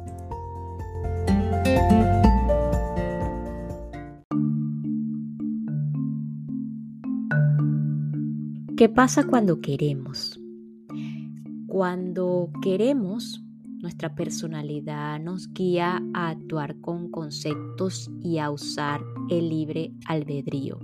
¿Qué 8.78 8.90
pasa 8.90 9.26
cuando 9.26 9.60
queremos? 9.60 10.40
Cuando 11.66 12.52
queremos, 12.62 13.44
nuestra 13.82 14.14
personalidad 14.14 15.20
nos 15.20 15.52
guía 15.52 16.00
a 16.14 16.30
actuar 16.30 16.80
con 16.80 17.10
conceptos 17.10 18.12
y 18.22 18.38
a 18.38 18.52
usar 18.52 19.02
el 19.32 19.50
libre 19.50 19.94
albedrío. 20.06 20.78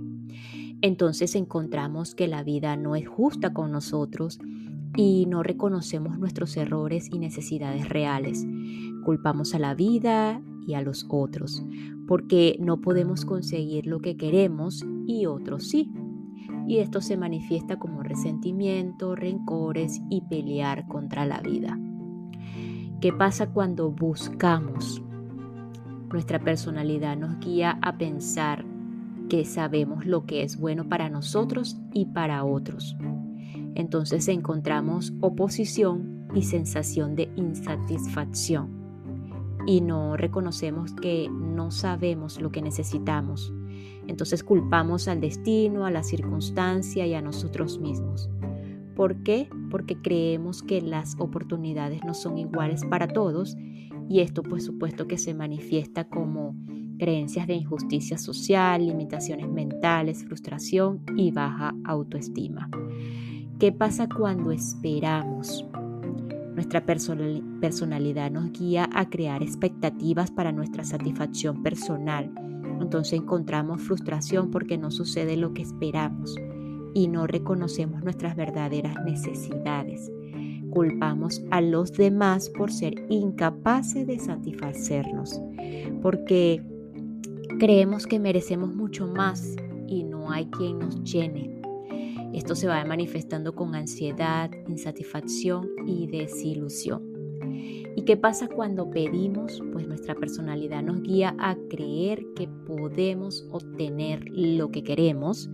Entonces 0.82 1.36
encontramos 1.36 2.16
que 2.16 2.26
la 2.26 2.42
vida 2.42 2.76
no 2.76 2.96
es 2.96 3.08
justa 3.08 3.54
con 3.54 3.70
nosotros 3.70 4.40
y 4.96 5.26
no 5.26 5.44
reconocemos 5.44 6.18
nuestros 6.18 6.56
errores 6.56 7.08
y 7.12 7.20
necesidades 7.20 7.88
reales. 7.88 8.44
Culpamos 9.04 9.54
a 9.54 9.60
la 9.60 9.76
vida 9.76 10.42
y 10.66 10.74
a 10.74 10.82
los 10.82 11.06
otros 11.08 11.64
porque 12.08 12.56
no 12.58 12.80
podemos 12.80 13.24
conseguir 13.24 13.86
lo 13.86 14.00
que 14.00 14.16
queremos 14.16 14.84
y 15.06 15.26
otros 15.26 15.68
sí. 15.68 15.92
Y 16.66 16.78
esto 16.78 17.00
se 17.00 17.16
manifiesta 17.16 17.78
como 17.78 18.02
resentimiento, 18.02 19.14
rencores 19.14 20.00
y 20.08 20.22
pelear 20.22 20.86
contra 20.86 21.26
la 21.26 21.40
vida. 21.40 21.78
¿Qué 23.00 23.12
pasa 23.12 23.50
cuando 23.50 23.90
buscamos? 23.90 25.02
Nuestra 26.10 26.38
personalidad 26.38 27.16
nos 27.16 27.38
guía 27.38 27.78
a 27.82 27.98
pensar 27.98 28.64
que 29.28 29.44
sabemos 29.44 30.06
lo 30.06 30.24
que 30.26 30.42
es 30.42 30.58
bueno 30.58 30.88
para 30.88 31.08
nosotros 31.08 31.78
y 31.92 32.06
para 32.06 32.44
otros. 32.44 32.96
Entonces 33.74 34.28
encontramos 34.28 35.12
oposición 35.20 36.28
y 36.34 36.42
sensación 36.42 37.14
de 37.14 37.30
insatisfacción 37.36 38.84
y 39.66 39.80
no 39.80 40.16
reconocemos 40.16 40.92
que 40.92 41.28
no 41.30 41.70
sabemos 41.70 42.40
lo 42.40 42.50
que 42.50 42.62
necesitamos. 42.62 43.52
Entonces 44.06 44.42
culpamos 44.42 45.08
al 45.08 45.20
destino, 45.20 45.86
a 45.86 45.90
la 45.90 46.02
circunstancia 46.02 47.06
y 47.06 47.14
a 47.14 47.22
nosotros 47.22 47.78
mismos. 47.78 48.28
¿Por 48.94 49.22
qué? 49.22 49.48
Porque 49.70 49.96
creemos 49.96 50.62
que 50.62 50.80
las 50.80 51.16
oportunidades 51.18 52.04
no 52.04 52.14
son 52.14 52.38
iguales 52.38 52.84
para 52.84 53.08
todos 53.08 53.56
y 54.08 54.20
esto 54.20 54.42
por 54.42 54.60
supuesto 54.60 55.08
que 55.08 55.18
se 55.18 55.34
manifiesta 55.34 56.04
como 56.08 56.54
creencias 56.98 57.46
de 57.46 57.54
injusticia 57.54 58.18
social, 58.18 58.86
limitaciones 58.86 59.48
mentales, 59.48 60.24
frustración 60.24 61.02
y 61.16 61.32
baja 61.32 61.74
autoestima. 61.84 62.70
¿Qué 63.58 63.72
pasa 63.72 64.08
cuando 64.08 64.52
esperamos? 64.52 65.66
Nuestra 66.54 66.84
personalidad 66.86 68.30
nos 68.30 68.52
guía 68.52 68.88
a 68.92 69.08
crear 69.08 69.42
expectativas 69.42 70.30
para 70.30 70.52
nuestra 70.52 70.84
satisfacción 70.84 71.62
personal. 71.62 72.32
Entonces 72.80 73.20
encontramos 73.20 73.82
frustración 73.82 74.50
porque 74.50 74.78
no 74.78 74.90
sucede 74.90 75.36
lo 75.36 75.54
que 75.54 75.62
esperamos 75.62 76.36
y 76.94 77.08
no 77.08 77.26
reconocemos 77.26 78.02
nuestras 78.02 78.36
verdaderas 78.36 78.96
necesidades. 79.04 80.10
Culpamos 80.70 81.42
a 81.50 81.60
los 81.60 81.92
demás 81.92 82.50
por 82.50 82.72
ser 82.72 82.94
incapaces 83.08 84.06
de 84.06 84.18
satisfacernos, 84.18 85.40
porque 86.02 86.62
creemos 87.58 88.06
que 88.06 88.18
merecemos 88.18 88.74
mucho 88.74 89.06
más 89.06 89.56
y 89.86 90.04
no 90.04 90.30
hay 90.30 90.46
quien 90.46 90.78
nos 90.78 91.02
llene. 91.02 91.60
Esto 92.32 92.56
se 92.56 92.66
va 92.66 92.84
manifestando 92.84 93.54
con 93.54 93.76
ansiedad, 93.76 94.50
insatisfacción 94.68 95.68
y 95.86 96.08
desilusión. 96.08 97.02
¿Y 97.96 98.02
qué 98.02 98.16
pasa 98.16 98.48
cuando 98.48 98.90
pedimos? 98.90 99.62
Pues 99.72 99.86
nuestra 99.86 100.14
personalidad 100.14 100.82
nos 100.82 101.02
guía 101.02 101.34
a 101.38 101.56
creer 101.70 102.24
que 102.34 102.48
podemos 102.48 103.46
obtener 103.50 104.24
lo 104.30 104.70
que 104.70 104.82
queremos 104.82 105.48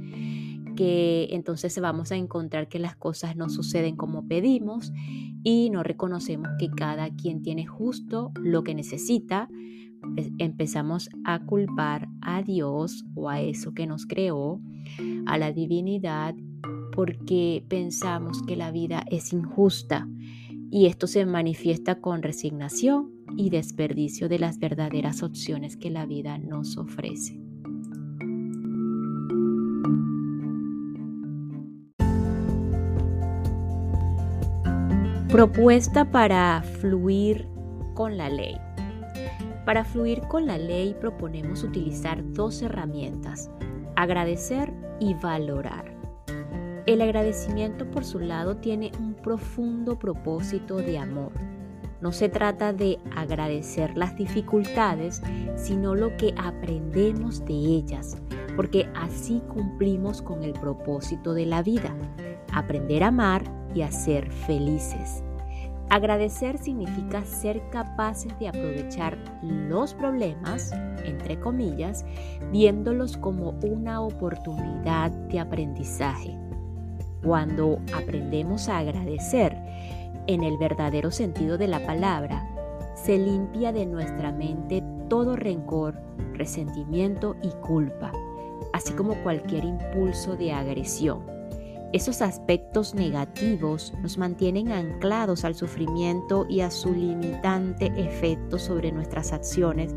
que 0.80 1.28
entonces 1.32 1.78
vamos 1.78 2.10
a 2.10 2.16
encontrar 2.16 2.68
que 2.68 2.78
las 2.78 2.96
cosas 2.96 3.36
no 3.36 3.50
suceden 3.50 3.96
como 3.96 4.26
pedimos 4.26 4.92
y 5.42 5.68
no 5.68 5.82
reconocemos 5.82 6.48
que 6.58 6.70
cada 6.70 7.10
quien 7.10 7.42
tiene 7.42 7.66
justo 7.66 8.32
lo 8.40 8.62
que 8.62 8.74
necesita, 8.74 9.48
pues, 10.14 10.30
empezamos 10.38 11.10
a 11.24 11.40
culpar 11.40 12.08
a 12.22 12.42
Dios 12.42 13.04
o 13.14 13.28
a 13.28 13.42
eso 13.42 13.74
que 13.74 13.86
nos 13.86 14.06
creó, 14.06 14.60
a 15.26 15.36
la 15.36 15.52
divinidad, 15.52 16.34
porque 16.92 17.64
pensamos 17.68 18.42
que 18.42 18.56
la 18.56 18.70
vida 18.70 19.04
es 19.10 19.34
injusta 19.34 20.08
y 20.70 20.86
esto 20.86 21.06
se 21.06 21.26
manifiesta 21.26 22.00
con 22.00 22.22
resignación 22.22 23.10
y 23.36 23.50
desperdicio 23.50 24.28
de 24.28 24.38
las 24.38 24.58
verdaderas 24.58 25.22
opciones 25.22 25.76
que 25.76 25.90
la 25.90 26.06
vida 26.06 26.38
nos 26.38 26.76
ofrece. 26.76 27.40
Propuesta 35.28 36.10
para 36.10 36.62
fluir 36.80 37.48
con 37.94 38.16
la 38.16 38.28
ley. 38.28 38.56
Para 39.64 39.84
fluir 39.84 40.22
con 40.22 40.46
la 40.46 40.58
ley 40.58 40.96
proponemos 41.00 41.62
utilizar 41.62 42.32
dos 42.32 42.62
herramientas, 42.62 43.50
agradecer 43.94 44.72
y 44.98 45.14
valorar. 45.14 45.99
El 46.86 47.02
agradecimiento 47.02 47.90
por 47.90 48.04
su 48.04 48.18
lado 48.18 48.56
tiene 48.56 48.90
un 48.98 49.14
profundo 49.14 49.98
propósito 49.98 50.76
de 50.76 50.98
amor. 50.98 51.32
No 52.00 52.12
se 52.12 52.30
trata 52.30 52.72
de 52.72 52.98
agradecer 53.14 53.96
las 53.98 54.16
dificultades, 54.16 55.22
sino 55.56 55.94
lo 55.94 56.16
que 56.16 56.34
aprendemos 56.38 57.44
de 57.44 57.52
ellas, 57.52 58.16
porque 58.56 58.88
así 58.94 59.42
cumplimos 59.48 60.22
con 60.22 60.42
el 60.42 60.54
propósito 60.54 61.34
de 61.34 61.44
la 61.44 61.62
vida, 61.62 61.94
aprender 62.54 63.04
a 63.04 63.08
amar 63.08 63.44
y 63.74 63.82
a 63.82 63.90
ser 63.90 64.32
felices. 64.32 65.22
Agradecer 65.90 66.56
significa 66.56 67.24
ser 67.24 67.60
capaces 67.70 68.32
de 68.38 68.48
aprovechar 68.48 69.18
los 69.42 69.92
problemas, 69.92 70.72
entre 71.04 71.38
comillas, 71.38 72.06
viéndolos 72.52 73.16
como 73.16 73.50
una 73.62 74.00
oportunidad 74.00 75.10
de 75.10 75.40
aprendizaje. 75.40 76.38
Cuando 77.22 77.80
aprendemos 77.94 78.68
a 78.68 78.78
agradecer, 78.78 79.56
en 80.26 80.42
el 80.42 80.56
verdadero 80.58 81.10
sentido 81.10 81.58
de 81.58 81.68
la 81.68 81.84
palabra, 81.84 82.46
se 82.94 83.18
limpia 83.18 83.72
de 83.72 83.86
nuestra 83.86 84.32
mente 84.32 84.82
todo 85.08 85.36
rencor, 85.36 86.00
resentimiento 86.34 87.36
y 87.42 87.48
culpa, 87.66 88.12
así 88.72 88.92
como 88.92 89.14
cualquier 89.22 89.64
impulso 89.64 90.36
de 90.36 90.52
agresión. 90.52 91.22
Esos 91.92 92.22
aspectos 92.22 92.94
negativos 92.94 93.92
nos 94.00 94.16
mantienen 94.16 94.70
anclados 94.70 95.44
al 95.44 95.56
sufrimiento 95.56 96.46
y 96.48 96.60
a 96.60 96.70
su 96.70 96.94
limitante 96.94 97.92
efecto 97.96 98.58
sobre 98.58 98.92
nuestras 98.92 99.32
acciones 99.32 99.92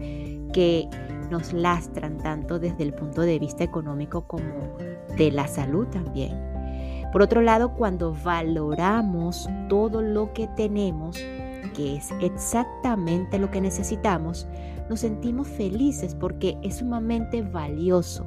que 0.52 0.90
nos 1.30 1.54
lastran 1.54 2.18
tanto 2.18 2.58
desde 2.58 2.84
el 2.84 2.94
punto 2.94 3.22
de 3.22 3.38
vista 3.38 3.64
económico 3.64 4.28
como 4.28 4.78
de 5.16 5.32
la 5.32 5.48
salud 5.48 5.86
también. 5.88 6.53
Por 7.14 7.22
otro 7.22 7.44
lado, 7.44 7.76
cuando 7.76 8.12
valoramos 8.24 9.48
todo 9.70 10.02
lo 10.02 10.34
que 10.34 10.48
tenemos, 10.48 11.16
que 11.76 11.96
es 11.96 12.12
exactamente 12.20 13.38
lo 13.38 13.52
que 13.52 13.62
necesitamos, 13.62 14.48
nos 14.90 15.02
sentimos 15.02 15.48
felices 15.48 16.16
porque 16.16 16.58
es 16.64 16.78
sumamente 16.78 17.44
valioso. 17.44 18.26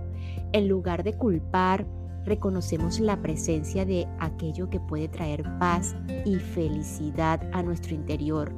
En 0.53 0.68
lugar 0.68 1.03
de 1.03 1.14
culpar, 1.14 1.85
reconocemos 2.25 3.01
la 3.01 3.20
presencia 3.20 3.85
de 3.85 4.07
aquello 4.20 4.70
que 4.70 4.79
puede 4.79 5.09
traer 5.09 5.42
paz 5.59 5.96
y 6.25 6.37
felicidad 6.37 7.40
a 7.53 7.64
nuestro 7.64 7.92
interior. 7.92 8.53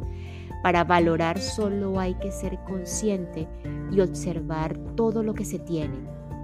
Para 0.63 0.85
valorar 0.85 1.41
solo 1.41 1.99
hay 1.99 2.13
que 2.17 2.33
ser 2.33 2.59
consciente 2.65 3.49
y 3.91 4.01
observar 4.01 4.77
todo 4.95 5.23
lo 5.23 5.33
que 5.33 5.47
se 5.47 5.59
tiene. 5.59 5.97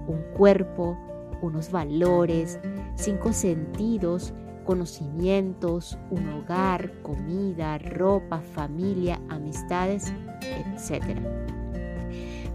Un 0.07 0.23
cuerpo, 0.35 0.97
unos 1.43 1.71
valores, 1.71 2.59
cinco 2.97 3.33
sentidos, 3.33 4.33
conocimientos, 4.65 5.99
un 6.11 6.29
hogar, 6.31 6.91
comida, 7.03 7.79
ropa, 7.79 8.41
familia, 8.41 9.21
amistades, 9.29 10.13
etc. 10.41 11.19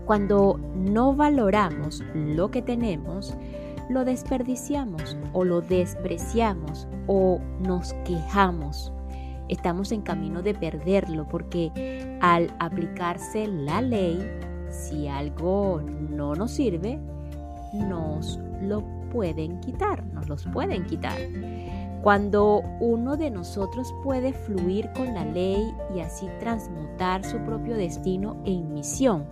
Cuando 0.05 0.59
no 0.75 1.15
valoramos 1.15 2.03
lo 2.13 2.49
que 2.51 2.61
tenemos, 2.61 3.37
lo 3.89 4.05
desperdiciamos 4.05 5.17
o 5.33 5.43
lo 5.43 5.61
despreciamos 5.61 6.87
o 7.07 7.39
nos 7.59 7.93
quejamos. 8.05 8.91
Estamos 9.47 9.91
en 9.91 10.01
camino 10.01 10.43
de 10.43 10.53
perderlo 10.53 11.27
porque 11.27 12.17
al 12.21 12.53
aplicarse 12.59 13.47
la 13.47 13.81
ley, 13.81 14.19
si 14.69 15.07
algo 15.07 15.81
no 15.81 16.35
nos 16.35 16.51
sirve, 16.51 16.99
nos 17.73 18.39
lo 18.61 18.83
pueden 19.11 19.59
quitar, 19.59 20.05
nos 20.05 20.27
los 20.29 20.45
pueden 20.47 20.85
quitar. 20.85 21.17
Cuando 22.01 22.61
uno 22.79 23.17
de 23.17 23.29
nosotros 23.29 23.93
puede 24.03 24.31
fluir 24.31 24.89
con 24.93 25.13
la 25.13 25.25
ley 25.25 25.61
y 25.93 25.99
así 25.99 26.27
transmutar 26.39 27.25
su 27.25 27.37
propio 27.39 27.75
destino 27.75 28.41
en 28.45 28.73
misión. 28.73 29.25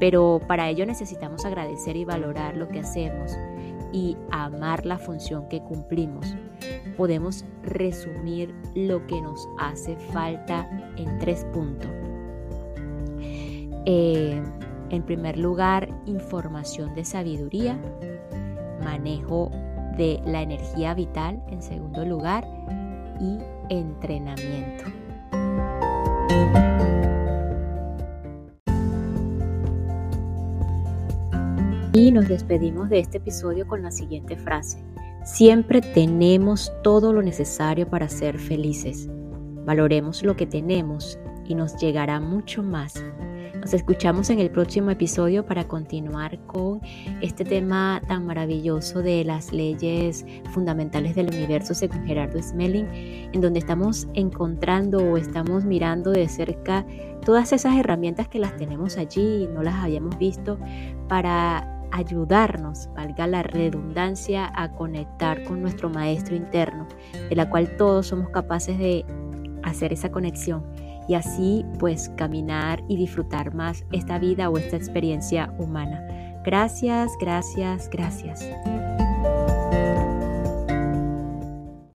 Pero 0.00 0.40
para 0.48 0.68
ello 0.68 0.84
necesitamos 0.84 1.44
agradecer 1.44 1.96
y 1.96 2.04
valorar 2.04 2.56
lo 2.56 2.66
que 2.68 2.80
hacemos 2.80 3.36
y 3.92 4.16
amar 4.30 4.84
la 4.84 4.98
función 4.98 5.48
que 5.48 5.60
cumplimos. 5.60 6.34
Podemos 6.96 7.44
resumir 7.62 8.52
lo 8.74 9.06
que 9.06 9.20
nos 9.20 9.48
hace 9.58 9.96
falta 10.12 10.68
en 10.96 11.18
tres 11.18 11.44
puntos. 11.52 11.90
Eh, 13.84 14.42
en 14.90 15.02
primer 15.04 15.38
lugar, 15.38 15.88
información 16.06 16.94
de 16.94 17.04
sabiduría, 17.04 17.78
manejo 18.82 19.50
de 19.96 20.20
la 20.24 20.42
energía 20.42 20.94
vital 20.94 21.42
en 21.48 21.62
segundo 21.62 22.04
lugar 22.04 22.46
y 23.20 23.38
entrenamiento. 23.68 24.84
Y 31.94 32.10
nos 32.10 32.26
despedimos 32.26 32.88
de 32.88 33.00
este 33.00 33.18
episodio 33.18 33.66
con 33.66 33.82
la 33.82 33.90
siguiente 33.90 34.36
frase. 34.36 34.82
Siempre 35.24 35.82
tenemos 35.82 36.72
todo 36.82 37.12
lo 37.12 37.22
necesario 37.22 37.86
para 37.86 38.08
ser 38.08 38.38
felices. 38.38 39.10
Valoremos 39.66 40.22
lo 40.22 40.34
que 40.34 40.46
tenemos 40.46 41.18
y 41.44 41.54
nos 41.54 41.76
llegará 41.76 42.18
mucho 42.18 42.62
más. 42.62 42.94
Nos 43.62 43.74
escuchamos 43.74 44.28
en 44.30 44.40
el 44.40 44.50
próximo 44.50 44.90
episodio 44.90 45.46
para 45.46 45.68
continuar 45.68 46.36
con 46.46 46.80
este 47.20 47.44
tema 47.44 48.02
tan 48.08 48.26
maravilloso 48.26 49.02
de 49.02 49.22
las 49.22 49.52
leyes 49.52 50.26
fundamentales 50.52 51.14
del 51.14 51.28
universo 51.28 51.72
según 51.72 52.04
Gerardo 52.04 52.42
Smelling, 52.42 52.88
en 53.32 53.40
donde 53.40 53.60
estamos 53.60 54.08
encontrando 54.14 54.98
o 54.98 55.16
estamos 55.16 55.64
mirando 55.64 56.10
de 56.10 56.28
cerca 56.28 56.84
todas 57.24 57.52
esas 57.52 57.76
herramientas 57.76 58.26
que 58.26 58.40
las 58.40 58.56
tenemos 58.56 58.96
allí 58.96 59.44
y 59.44 59.46
no 59.46 59.62
las 59.62 59.76
habíamos 59.76 60.18
visto 60.18 60.58
para 61.08 61.86
ayudarnos, 61.92 62.88
valga 62.96 63.28
la 63.28 63.44
redundancia, 63.44 64.50
a 64.56 64.72
conectar 64.72 65.44
con 65.44 65.62
nuestro 65.62 65.88
maestro 65.88 66.34
interno, 66.34 66.88
de 67.28 67.36
la 67.36 67.48
cual 67.48 67.76
todos 67.76 68.08
somos 68.08 68.30
capaces 68.30 68.76
de 68.76 69.04
hacer 69.62 69.92
esa 69.92 70.10
conexión 70.10 70.64
y 71.08 71.14
así 71.14 71.64
pues 71.78 72.10
caminar 72.16 72.82
y 72.88 72.96
disfrutar 72.96 73.54
más 73.54 73.84
esta 73.92 74.18
vida 74.18 74.50
o 74.50 74.58
esta 74.58 74.76
experiencia 74.76 75.52
humana. 75.58 76.06
Gracias, 76.44 77.12
gracias, 77.20 77.88
gracias. 77.90 78.48